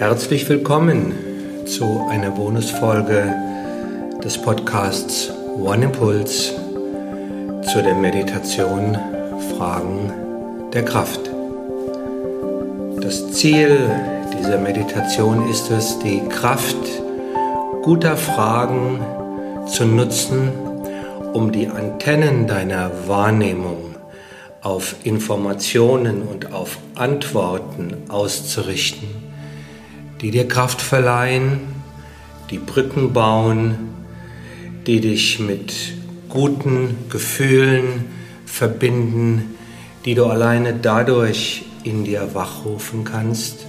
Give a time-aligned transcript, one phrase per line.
[0.00, 1.12] Herzlich willkommen
[1.66, 3.34] zu einer Bonusfolge
[4.24, 6.54] des Podcasts One Impulse
[7.70, 8.96] zu der Meditation
[9.54, 10.10] Fragen
[10.72, 11.20] der Kraft.
[13.02, 13.90] Das Ziel
[14.38, 16.78] dieser Meditation ist es, die Kraft
[17.82, 19.04] guter Fragen
[19.66, 20.50] zu nutzen,
[21.34, 23.96] um die Antennen deiner Wahrnehmung
[24.62, 29.29] auf Informationen und auf Antworten auszurichten,
[30.20, 31.60] die dir Kraft verleihen,
[32.50, 33.90] die Brücken bauen,
[34.86, 35.74] die dich mit
[36.28, 38.06] guten Gefühlen
[38.46, 39.54] verbinden,
[40.04, 43.66] die du alleine dadurch in dir wachrufen kannst,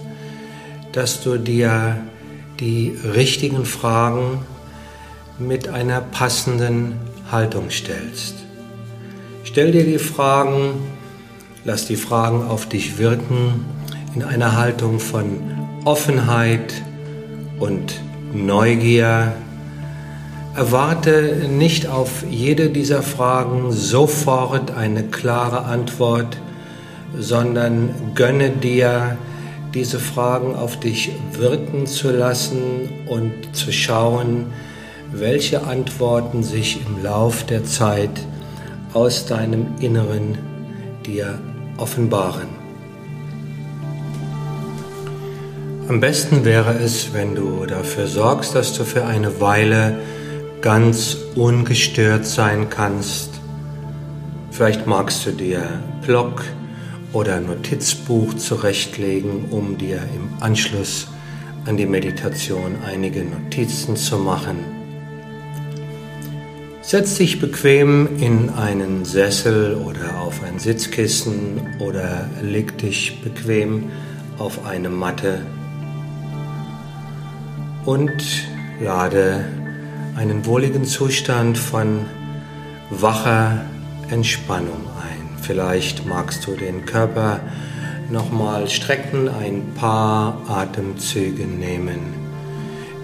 [0.91, 1.97] dass du dir
[2.59, 4.45] die richtigen Fragen
[5.39, 6.99] mit einer passenden
[7.31, 8.35] Haltung stellst.
[9.43, 10.73] Stell dir die Fragen,
[11.63, 13.65] lass die Fragen auf dich wirken
[14.13, 15.50] in einer Haltung von
[15.84, 16.73] Offenheit
[17.59, 17.99] und
[18.34, 19.34] Neugier.
[20.55, 26.38] Erwarte nicht auf jede dieser Fragen sofort eine klare Antwort,
[27.18, 29.18] sondern gönne dir,
[29.73, 34.48] diese Fragen auf dich wirken zu lassen und zu schauen,
[35.12, 38.21] welche Antworten sich im Lauf der Zeit
[38.93, 40.38] aus deinem Inneren
[41.05, 41.40] dir
[41.77, 42.51] offenbaren.
[45.87, 49.99] Am besten wäre es, wenn du dafür sorgst, dass du für eine Weile
[50.62, 53.32] ganz ungestört sein kannst.
[54.51, 55.63] Vielleicht magst du dir
[56.05, 56.43] Block
[57.13, 61.07] oder Notizbuch zurechtlegen, um dir im Anschluss
[61.65, 64.59] an die Meditation einige Notizen zu machen.
[66.84, 73.90] Setz dich bequem in einen Sessel oder auf ein Sitzkissen oder leg dich bequem
[74.38, 75.41] auf eine Matte
[77.85, 78.47] und
[78.79, 79.46] lade
[80.16, 82.06] einen wohligen Zustand von
[82.89, 83.61] wacher
[84.09, 85.38] Entspannung ein.
[85.41, 87.39] Vielleicht magst du den Körper
[88.09, 92.00] nochmal strecken, ein paar Atemzüge nehmen,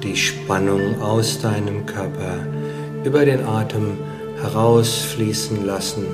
[0.03, 2.37] die Spannung aus deinem Körper
[3.03, 3.97] über den Atem
[4.41, 6.05] herausfließen lassen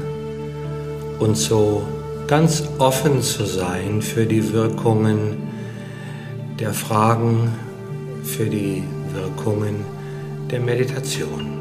[1.19, 1.83] und so
[2.27, 5.49] ganz offen zu sein für die Wirkungen
[6.59, 7.51] der Fragen,
[8.23, 9.85] für die Wirkungen
[10.49, 11.53] der Meditation.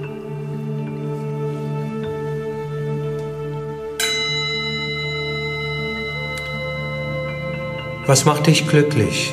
[8.06, 9.32] Was macht dich glücklich?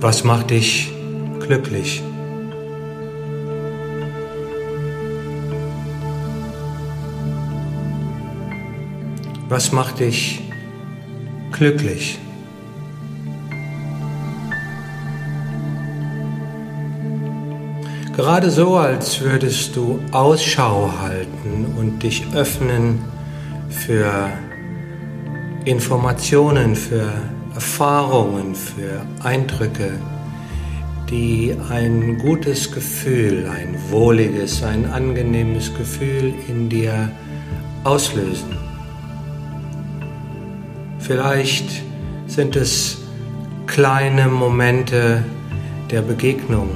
[0.00, 0.92] Was macht dich
[1.40, 2.02] glücklich?
[9.48, 10.49] Was macht dich
[11.60, 12.18] glücklich?
[18.16, 23.04] Gerade so, als würdest du Ausschau halten und dich öffnen
[23.68, 24.30] für
[25.66, 27.12] Informationen, für
[27.54, 29.90] Erfahrungen, für Eindrücke,
[31.10, 37.10] die ein gutes Gefühl, ein wohliges, ein angenehmes Gefühl in dir
[37.84, 38.59] auslösen.
[41.00, 41.82] Vielleicht
[42.26, 42.98] sind es
[43.66, 45.24] kleine Momente
[45.90, 46.68] der Begegnung,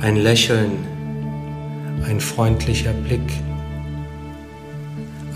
[0.00, 0.72] ein Lächeln,
[2.06, 3.30] ein freundlicher Blick,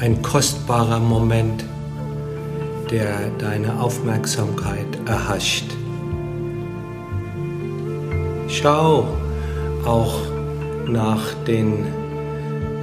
[0.01, 1.65] ein kostbarer Moment
[2.91, 5.67] der deine Aufmerksamkeit erhascht.
[8.49, 9.07] Schau
[9.85, 10.19] auch
[10.89, 11.87] nach den,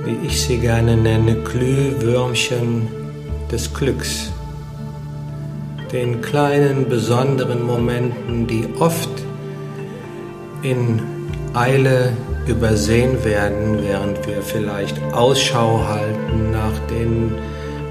[0.05, 2.87] wie ich sie gerne nenne, Glühwürmchen
[3.51, 4.31] des Glücks,
[5.91, 9.09] den kleinen besonderen Momenten, die oft
[10.61, 11.01] in
[11.53, 12.11] Eile
[12.47, 17.31] übersehen werden, während wir vielleicht Ausschau halten nach den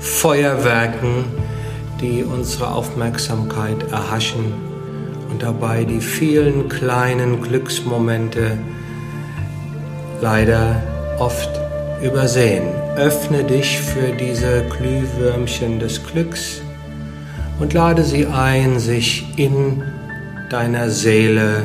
[0.00, 1.24] Feuerwerken,
[2.00, 4.52] die unsere Aufmerksamkeit erhaschen
[5.30, 8.58] und dabei die vielen kleinen Glücksmomente
[10.20, 10.82] leider
[11.18, 11.50] oft
[12.02, 12.68] übersehen.
[12.96, 16.62] Öffne dich für diese Glühwürmchen des Glücks
[17.58, 19.82] und lade sie ein, sich in
[20.50, 21.64] deiner Seele,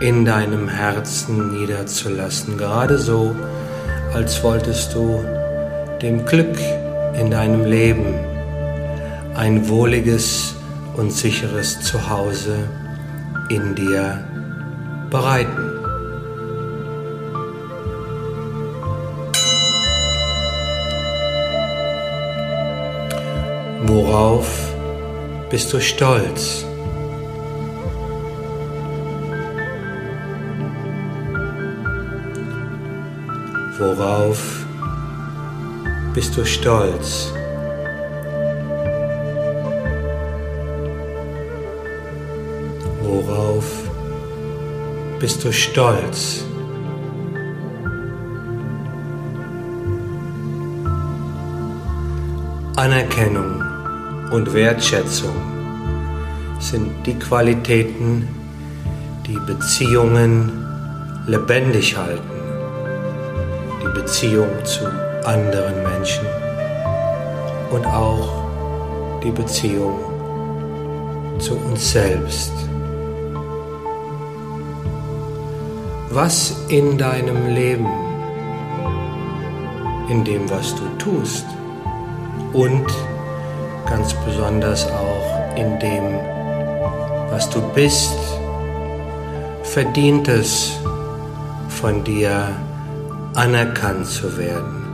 [0.00, 2.56] in deinem Herzen niederzulassen.
[2.58, 3.34] Gerade so,
[4.12, 5.22] als wolltest du
[6.02, 6.58] dem Glück
[7.18, 8.14] in deinem Leben
[9.34, 10.54] ein wohliges
[10.96, 12.56] und sicheres Zuhause
[13.48, 14.24] in dir
[15.10, 15.70] bereiten.
[23.86, 24.73] Worauf
[25.54, 26.64] bist du stolz?
[33.78, 34.66] Worauf
[36.12, 37.32] bist du stolz?
[43.00, 43.64] Worauf
[45.20, 46.42] bist du stolz?
[52.74, 53.53] Anerkennung
[54.34, 55.36] und Wertschätzung
[56.58, 58.26] sind die Qualitäten,
[59.28, 60.50] die Beziehungen
[61.28, 62.34] lebendig halten.
[63.80, 64.86] Die Beziehung zu
[65.24, 66.26] anderen Menschen
[67.70, 70.00] und auch die Beziehung
[71.38, 72.52] zu uns selbst.
[76.10, 77.86] Was in deinem Leben,
[80.08, 81.46] in dem, was du tust
[82.52, 82.86] und
[83.86, 86.18] ganz besonders auch in dem,
[87.30, 88.16] was du bist,
[89.62, 90.72] verdient es,
[91.68, 92.48] von dir
[93.34, 94.84] anerkannt zu werden.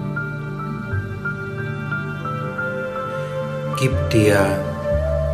[3.78, 4.46] Gib dir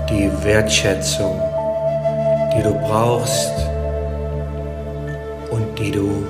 [0.09, 1.41] die Wertschätzung,
[2.55, 3.53] die du brauchst
[5.51, 6.25] und die du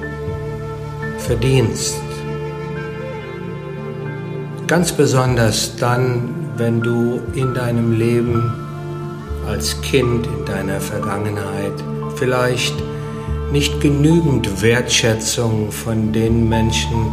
[1.18, 1.96] verdienst.
[4.66, 8.52] Ganz besonders dann, wenn du in deinem Leben
[9.46, 11.72] als Kind in deiner Vergangenheit
[12.16, 12.74] vielleicht
[13.52, 17.12] nicht genügend Wertschätzung von den Menschen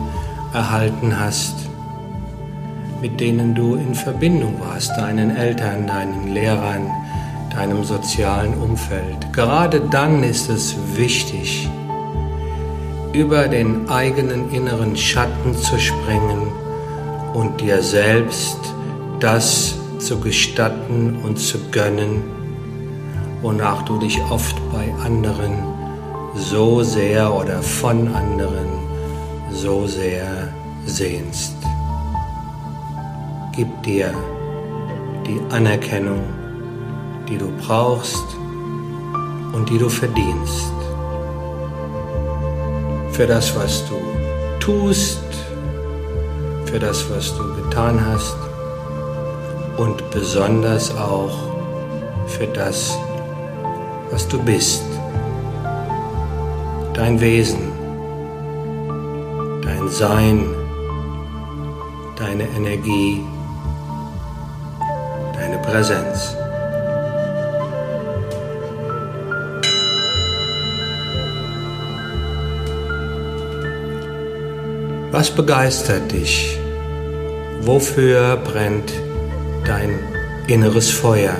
[0.54, 1.56] erhalten hast,
[3.02, 6.90] mit denen du in Verbindung warst, deinen Eltern, deinen Lehrern,
[7.54, 9.32] deinem sozialen Umfeld.
[9.34, 11.70] Gerade dann ist es wichtig,
[13.12, 16.48] über den eigenen inneren Schatten zu springen
[17.34, 18.73] und dir selbst
[19.24, 22.24] das zu gestatten und zu gönnen,
[23.42, 25.54] wonach du dich oft bei anderen
[26.36, 28.68] so sehr oder von anderen
[29.50, 30.50] so sehr
[30.86, 31.56] sehnst.
[33.56, 34.14] Gib dir
[35.26, 36.24] die Anerkennung,
[37.30, 38.26] die du brauchst
[39.54, 40.74] und die du verdienst.
[43.12, 43.96] Für das, was du
[44.60, 45.24] tust,
[46.66, 48.53] für das, was du getan hast
[49.78, 51.32] und besonders auch
[52.28, 52.98] für das,
[54.12, 54.84] was du bist.
[56.94, 57.72] Dein Wesen,
[59.64, 60.46] dein Sein,
[62.16, 63.24] deine Energie,
[65.34, 66.38] deine Präsenz.
[75.12, 76.58] Was begeistert dich?
[77.62, 78.92] Wofür brennt
[79.66, 80.00] dein
[80.48, 81.36] inneres Feuer.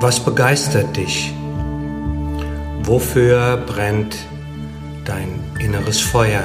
[0.00, 1.32] Was begeistert dich?
[2.82, 4.16] Wofür brennt
[5.04, 6.42] dein inneres Feuer?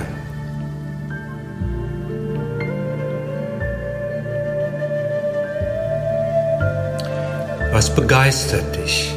[7.73, 9.13] Was begeistert dich?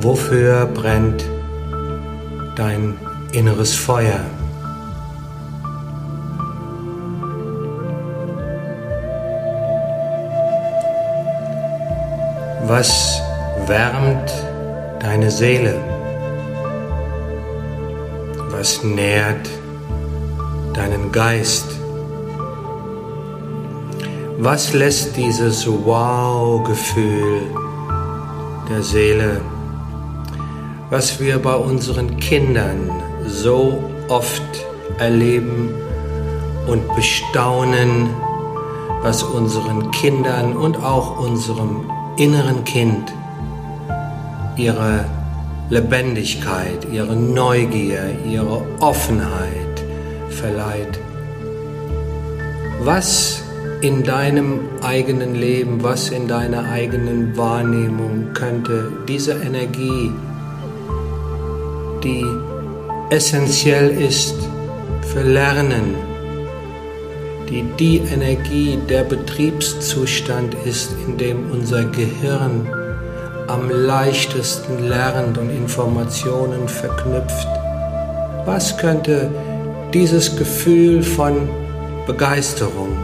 [0.00, 1.24] Wofür brennt
[2.58, 2.98] dein
[3.32, 4.20] inneres Feuer.
[12.66, 13.22] Was
[13.66, 14.32] wärmt
[15.00, 15.76] deine Seele?
[18.50, 19.48] Was nährt
[20.74, 21.66] deinen Geist?
[24.38, 27.42] Was lässt dieses Wow-Gefühl
[28.68, 29.40] der Seele
[30.90, 32.90] was wir bei unseren Kindern
[33.26, 34.42] so oft
[34.98, 35.70] erleben
[36.66, 38.08] und bestaunen,
[39.02, 43.12] was unseren Kindern und auch unserem inneren Kind
[44.56, 45.04] ihre
[45.70, 49.84] Lebendigkeit, ihre Neugier, ihre Offenheit
[50.30, 50.98] verleiht.
[52.80, 53.42] Was
[53.82, 60.10] in deinem eigenen Leben, was in deiner eigenen Wahrnehmung könnte diese Energie
[62.04, 62.24] die
[63.10, 64.34] essentiell ist
[65.12, 65.94] für Lernen,
[67.48, 72.68] die die Energie, der Betriebszustand ist, in dem unser Gehirn
[73.46, 77.48] am leichtesten lernt und Informationen verknüpft.
[78.44, 79.30] Was könnte
[79.94, 81.48] dieses Gefühl von
[82.06, 82.96] Begeisterung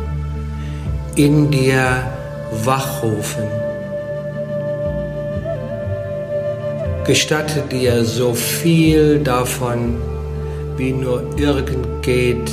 [1.16, 2.12] in dir
[2.64, 3.63] wachrufen?
[7.06, 9.96] Gestatte dir so viel davon,
[10.78, 12.50] wie nur irgend geht.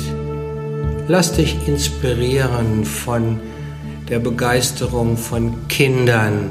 [1.08, 3.40] Lass dich inspirieren von
[4.10, 6.50] der Begeisterung von Kindern,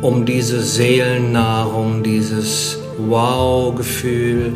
[0.00, 4.54] um diese Seelennahrung, dieses Wow-Gefühl,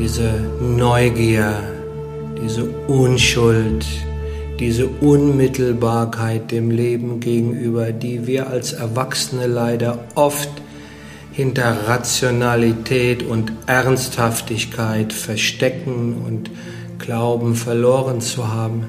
[0.00, 1.52] diese Neugier,
[2.42, 3.84] diese Unschuld,
[4.58, 10.48] diese Unmittelbarkeit dem Leben gegenüber, die wir als Erwachsene leider oft
[11.38, 16.50] hinter Rationalität und Ernsthaftigkeit verstecken und
[16.98, 18.88] glauben verloren zu haben,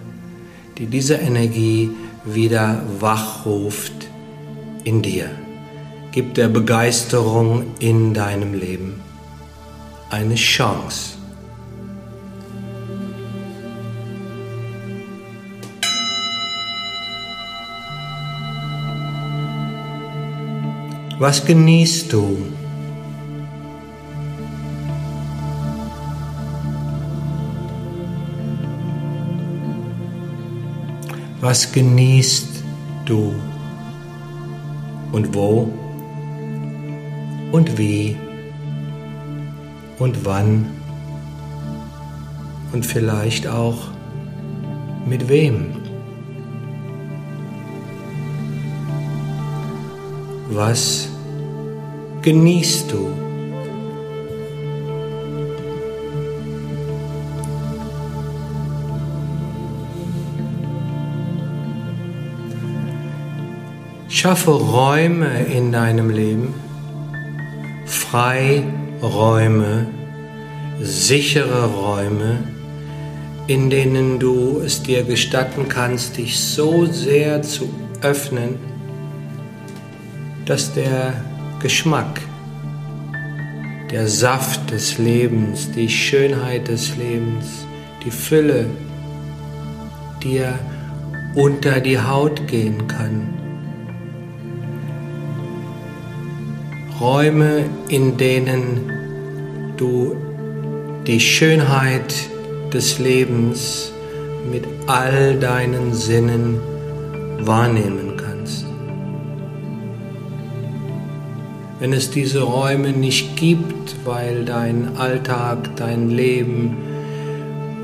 [0.80, 1.92] die diese Energie
[2.26, 3.94] wieder wachruft
[4.84, 5.30] in dir.
[6.12, 9.00] Gib der Begeisterung in deinem Leben
[10.10, 11.19] eine Chance.
[21.20, 22.38] Was genießt du?
[31.42, 32.64] Was genießt
[33.04, 33.36] du?
[35.12, 35.70] Und wo?
[37.52, 38.16] Und wie?
[39.98, 40.68] Und wann?
[42.72, 43.90] Und vielleicht auch
[45.06, 45.79] mit wem?
[50.52, 51.08] Was
[52.24, 53.12] genießt du?
[64.10, 66.56] Schaffe Räume in deinem Leben,
[67.86, 69.86] Freiräume,
[70.82, 72.40] sichere Räume,
[73.46, 77.70] in denen du es dir gestatten kannst, dich so sehr zu
[78.02, 78.56] öffnen,
[80.50, 81.14] dass der
[81.62, 82.22] Geschmack,
[83.92, 87.68] der Saft des Lebens, die Schönheit des Lebens,
[88.04, 88.66] die Fülle
[90.24, 90.58] dir
[91.36, 93.30] unter die Haut gehen kann.
[97.00, 98.92] Räume, in denen
[99.78, 100.16] du
[101.06, 102.12] die Schönheit
[102.74, 103.92] des Lebens
[104.52, 106.60] mit all deinen Sinnen
[107.42, 108.09] wahrnehmen
[111.80, 116.78] wenn es diese Räume nicht gibt, weil dein Alltag, dein Leben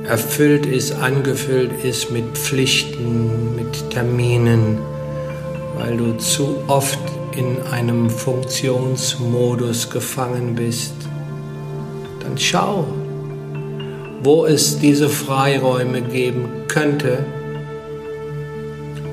[0.08, 4.78] erfüllt ist, angefüllt ist mit Pflichten, mit Terminen,
[5.78, 7.00] weil du zu oft
[7.36, 10.94] in einem Funktionsmodus gefangen bist,
[12.22, 12.86] dann schau,
[14.24, 17.25] wo es diese Freiräume geben könnte,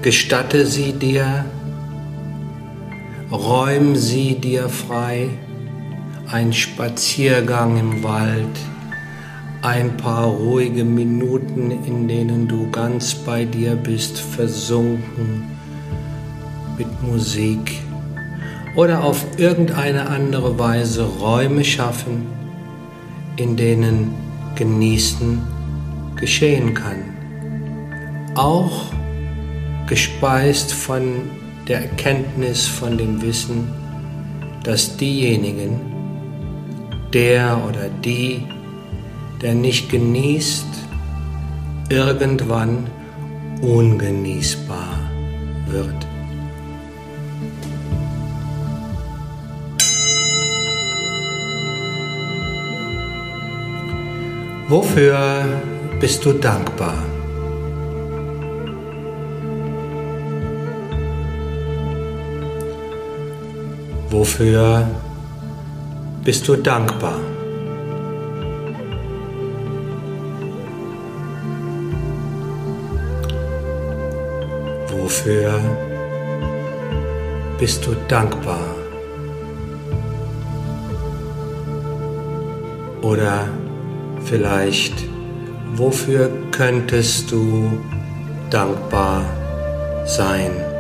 [0.02, 1.44] gestatte sie dir,
[3.32, 5.30] räum sie dir frei,
[6.30, 8.58] ein Spaziergang im Wald,
[9.62, 15.44] ein paar ruhige Minuten, in denen du ganz bei dir bist, versunken
[16.76, 17.80] mit Musik.
[18.76, 22.26] Oder auf irgendeine andere Weise Räume schaffen,
[23.36, 24.14] in denen
[24.56, 25.42] Genießen
[26.16, 27.04] geschehen kann.
[28.34, 28.92] Auch
[29.86, 31.02] gespeist von
[31.68, 33.68] der Erkenntnis von dem Wissen,
[34.64, 35.80] dass diejenigen,
[37.12, 38.42] der oder die,
[39.40, 40.66] der nicht genießt,
[41.88, 42.86] irgendwann
[43.60, 44.98] ungenießbar
[45.66, 46.06] wird.
[54.68, 55.44] Wofür
[56.00, 57.11] bist du dankbar?
[64.12, 64.86] Wofür
[66.22, 67.18] bist du dankbar?
[74.90, 75.58] Wofür
[77.58, 78.60] bist du dankbar?
[83.00, 83.48] Oder
[84.26, 85.06] vielleicht,
[85.74, 87.78] wofür könntest du
[88.50, 89.24] dankbar
[90.04, 90.71] sein?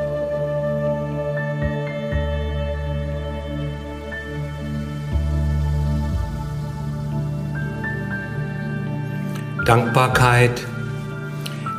[9.72, 10.66] Dankbarkeit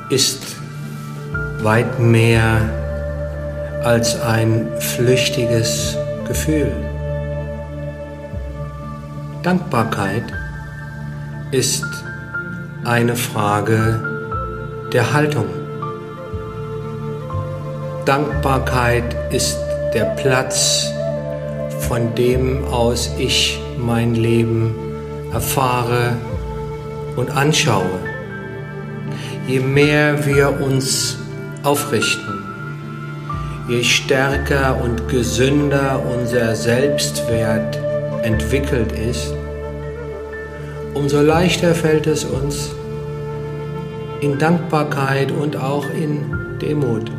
[0.09, 0.41] ist
[1.61, 2.59] weit mehr
[3.83, 5.95] als ein flüchtiges
[6.27, 6.71] Gefühl.
[9.43, 10.23] Dankbarkeit
[11.51, 11.85] ist
[12.83, 14.01] eine Frage
[14.91, 15.45] der Haltung.
[18.05, 19.59] Dankbarkeit ist
[19.93, 20.91] der Platz
[21.87, 24.73] von dem aus ich mein Leben
[25.31, 26.13] erfahre
[27.15, 27.99] und anschaue.
[29.47, 31.17] Je mehr wir uns
[31.63, 32.43] aufrichten,
[33.67, 37.79] je stärker und gesünder unser Selbstwert
[38.23, 39.33] entwickelt ist,
[40.93, 42.71] umso leichter fällt es uns,
[44.21, 47.11] in Dankbarkeit und auch in Demut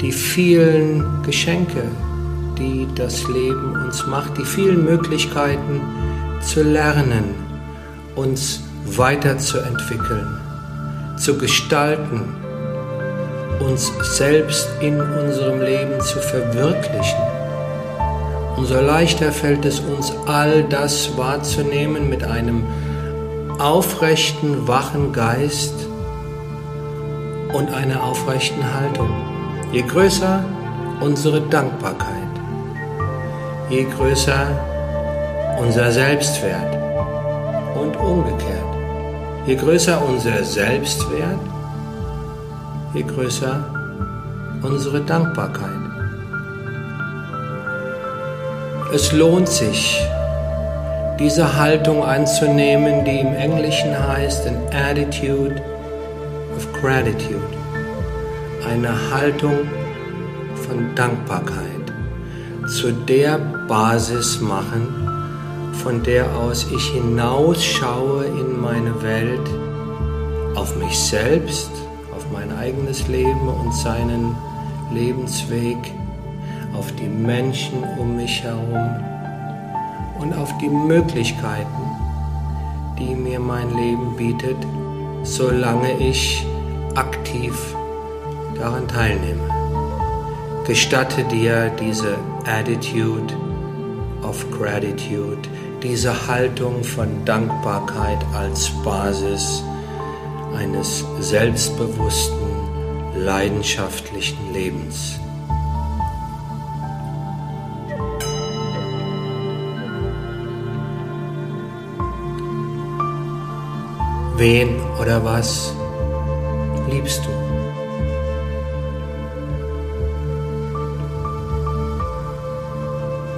[0.00, 1.82] die vielen Geschenke,
[2.58, 5.80] die das Leben uns macht, die vielen Möglichkeiten
[6.40, 7.34] zu lernen,
[8.16, 8.62] uns
[8.96, 10.38] weiterzuentwickeln,
[11.16, 12.34] zu gestalten,
[13.60, 17.20] uns selbst in unserem Leben zu verwirklichen.
[18.56, 22.64] Umso leichter fällt es uns, all das wahrzunehmen mit einem
[23.58, 25.74] aufrechten, wachen Geist
[27.52, 29.10] und einer aufrechten Haltung.
[29.72, 30.44] Je größer
[31.00, 32.08] unsere Dankbarkeit,
[33.68, 34.46] je größer
[35.60, 36.76] unser Selbstwert
[37.76, 38.59] und umgekehrt.
[39.46, 41.40] Je größer unser Selbstwert,
[42.94, 43.64] je größer
[44.62, 45.80] unsere Dankbarkeit.
[48.92, 49.98] Es lohnt sich,
[51.18, 55.62] diese Haltung anzunehmen, die im Englischen heißt an attitude
[56.56, 57.56] of gratitude,
[58.70, 59.58] eine Haltung
[60.66, 61.92] von Dankbarkeit,
[62.66, 64.99] zu der Basis machen,
[65.82, 69.48] von der aus ich hinausschaue in meine Welt,
[70.54, 71.70] auf mich selbst,
[72.14, 74.36] auf mein eigenes Leben und seinen
[74.92, 75.78] Lebensweg,
[76.74, 78.90] auf die Menschen um mich herum
[80.20, 81.82] und auf die Möglichkeiten,
[82.98, 84.56] die mir mein Leben bietet,
[85.22, 86.46] solange ich
[86.94, 87.54] aktiv
[88.54, 89.48] daran teilnehme.
[90.66, 93.34] Gestatte dir diese Attitude
[94.22, 95.48] of Gratitude,
[95.82, 99.62] diese Haltung von Dankbarkeit als Basis
[100.54, 102.36] eines selbstbewussten,
[103.16, 105.18] leidenschaftlichen Lebens.
[114.36, 115.74] Wen oder was
[116.90, 117.30] liebst du?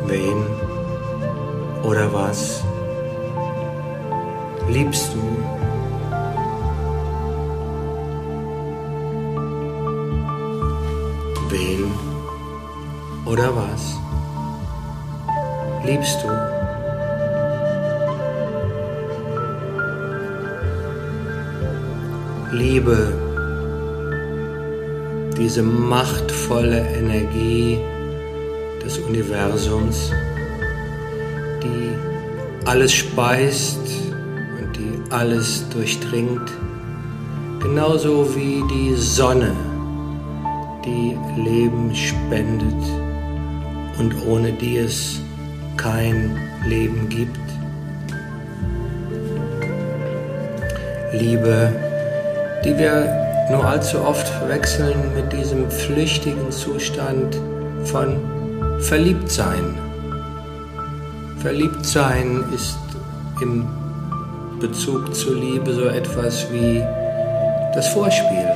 [0.07, 0.52] Wen
[1.83, 2.62] oder was?
[4.68, 5.23] Liebst du?
[11.51, 11.92] Wen?
[13.27, 13.99] Oder was?
[15.85, 16.29] Liebst du?
[22.53, 22.99] Liebe,
[25.38, 27.81] diese machtvolle Energie
[28.85, 30.12] des Universums,
[31.62, 33.81] die alles speist
[34.59, 36.51] und die alles durchdringt,
[37.61, 39.53] genauso wie die Sonne,
[40.85, 42.83] die Leben spendet
[43.98, 45.20] und ohne die es
[45.77, 47.38] kein Leben gibt.
[51.12, 51.72] Liebe,
[52.64, 57.38] die wir nur allzu oft verwechseln mit diesem flüchtigen Zustand
[57.85, 58.16] von
[58.81, 59.91] Verliebtsein.
[61.42, 62.78] Verliebtsein ist
[63.40, 63.66] im
[64.61, 66.81] Bezug zur Liebe so etwas wie
[67.74, 68.46] das Vorspiel,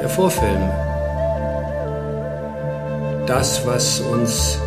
[0.00, 0.70] der Vorfilm.
[3.26, 4.60] Das, was uns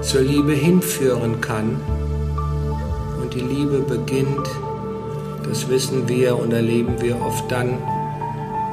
[0.00, 1.78] zur Liebe hinführen kann.
[3.20, 4.48] Und die Liebe beginnt,
[5.46, 7.76] das wissen wir und erleben wir oft dann,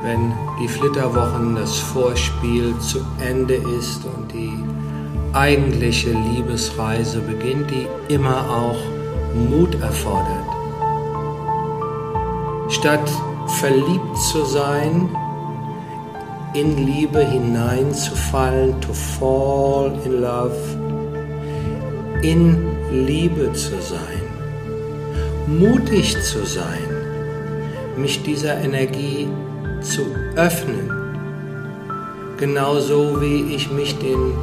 [0.01, 0.31] wenn
[0.62, 4.53] die Flitterwochen, das Vorspiel zu Ende ist und die
[5.36, 8.80] eigentliche Liebesreise beginnt, die immer auch
[9.36, 10.48] Mut erfordert.
[12.69, 13.12] Statt
[13.60, 15.10] verliebt zu sein,
[16.54, 20.56] in Liebe hineinzufallen, to fall in love,
[22.21, 22.58] in
[23.06, 24.24] Liebe zu sein,
[25.48, 26.88] mutig zu sein,
[27.98, 29.28] mich dieser Energie
[29.82, 30.04] zu
[30.38, 30.89] öffnen,
[32.38, 34.34] genauso wie ich mich den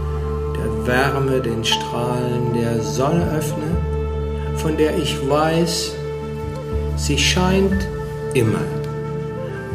[0.87, 5.93] Wärme, den Strahlen der Sonne öffne, von der ich weiß,
[6.97, 7.89] sie scheint
[8.35, 8.65] immer,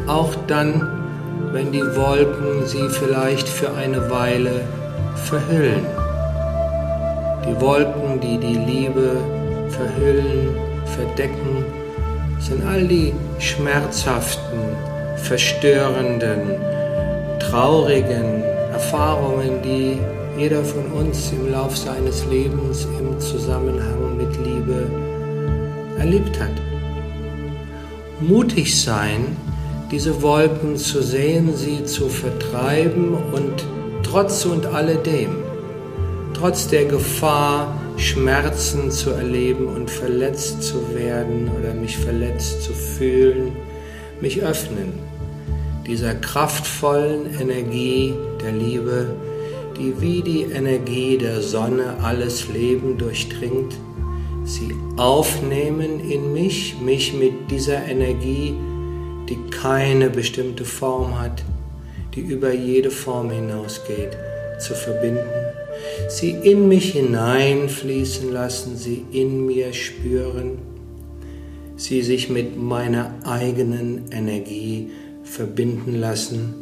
[0.06, 0.86] auch dann,
[1.52, 4.62] wenn die Wolken sie vielleicht für eine Weile
[5.24, 5.86] verhüllen.
[7.46, 9.16] Die Wolken, die die Liebe
[9.70, 10.56] verhüllen,
[10.96, 11.64] verdecken,
[12.38, 14.58] sind all die schmerzhaften,
[15.16, 16.56] verstörenden,
[17.38, 18.42] traurigen
[18.72, 19.98] Erfahrungen, die
[20.38, 24.88] jeder von uns im Lauf seines Lebens im Zusammenhang mit Liebe
[25.98, 26.52] erlebt hat.
[28.20, 29.36] Mutig sein,
[29.90, 33.64] diese Wolken zu sehen, sie zu vertreiben und
[34.04, 35.38] trotz und alledem,
[36.34, 43.56] trotz der Gefahr, Schmerzen zu erleben und verletzt zu werden oder mich verletzt zu fühlen,
[44.20, 44.92] mich öffnen,
[45.84, 49.06] dieser kraftvollen Energie der Liebe,
[49.78, 53.74] die wie die Energie der Sonne alles Leben durchdringt,
[54.44, 58.54] sie aufnehmen in mich, mich mit dieser Energie
[59.28, 61.42] die keine bestimmte Form hat,
[62.14, 64.16] die über jede Form hinausgeht,
[64.58, 65.20] zu verbinden,
[66.08, 70.58] sie in mich hineinfließen lassen, sie in mir spüren,
[71.76, 74.90] sie sich mit meiner eigenen Energie
[75.22, 76.54] verbinden lassen.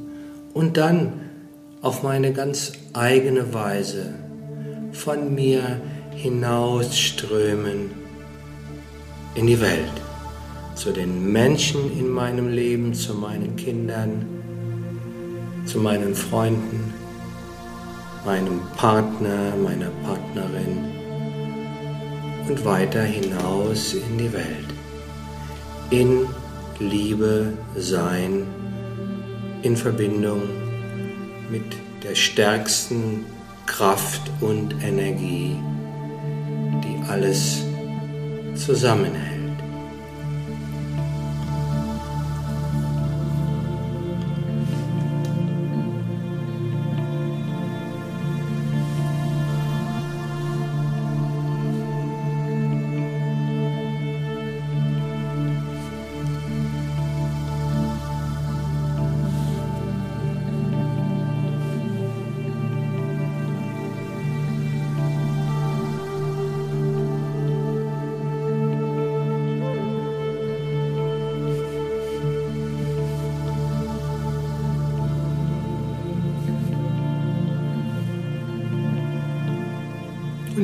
[0.52, 1.12] Und dann
[1.87, 4.12] auf meine ganz eigene Weise
[4.90, 5.81] von mir
[6.16, 7.92] hinausströmen
[9.37, 9.92] in die Welt
[10.75, 14.27] zu den Menschen in meinem Leben, zu meinen Kindern,
[15.64, 16.92] zu meinen Freunden,
[18.25, 20.87] meinem Partner, meiner Partnerin
[22.49, 24.70] und weiter hinaus in die Welt.
[25.90, 26.27] In
[26.81, 28.44] Liebe sein,
[29.62, 30.65] in Verbindung
[31.51, 31.65] mit
[32.03, 33.25] der stärksten
[33.67, 35.57] Kraft und Energie,
[36.83, 37.65] die alles
[38.55, 39.36] zusammenhält.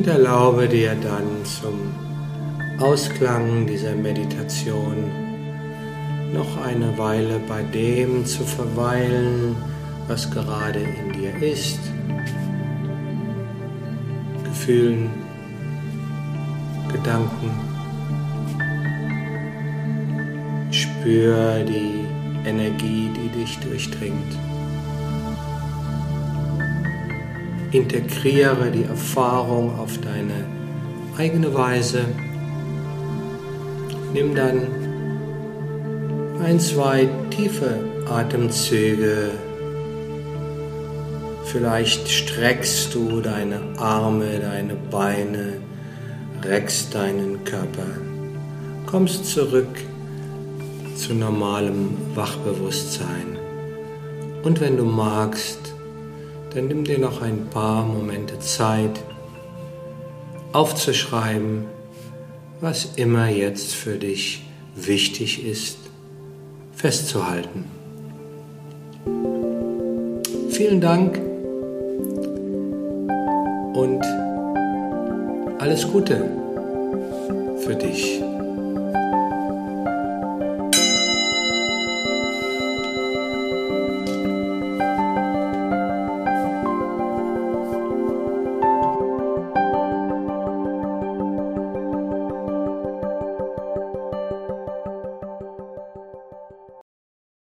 [0.03, 1.93] Und erlaube dir dann zum
[2.77, 5.09] Ausklang dieser Meditation
[6.33, 9.55] noch eine Weile bei dem zu verweilen,
[10.09, 11.79] was gerade in dir ist,
[14.43, 15.09] Gefühlen,
[16.91, 17.51] Gedanken.
[20.71, 22.05] Spür die
[22.45, 24.37] Energie, die dich durchdringt.
[27.73, 30.45] Integriere die Erfahrung auf deine
[31.17, 32.05] eigene Weise.
[34.13, 34.67] Nimm dann
[36.43, 39.31] ein, zwei tiefe Atemzüge.
[41.45, 45.53] Vielleicht streckst du deine Arme, deine Beine,
[46.43, 47.87] reckst deinen Körper,
[48.85, 49.79] kommst zurück
[50.95, 53.37] zu normalem Wachbewusstsein.
[54.43, 55.73] Und wenn du magst,
[56.53, 58.99] dann nimm dir noch ein paar Momente Zeit
[60.51, 61.65] aufzuschreiben,
[62.61, 65.77] was immer jetzt für dich wichtig ist,
[66.75, 67.65] festzuhalten.
[70.49, 71.19] Vielen Dank
[73.73, 74.03] und
[75.59, 76.29] alles Gute
[77.57, 78.21] für dich.